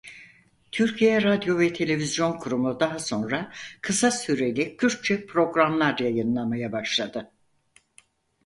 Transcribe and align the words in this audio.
Türkiye 0.71 1.21
Radyo 1.23 1.59
ve 1.59 1.73
Televizyon 1.73 2.37
Kurumu 2.37 2.79
daha 2.79 2.99
sonra 2.99 3.51
kısa 3.81 4.11
süreli 4.11 4.77
Kürtçe 4.77 5.25
programlar 5.25 5.97
yayımlamaya 5.99 6.71
başladı. 6.71 7.31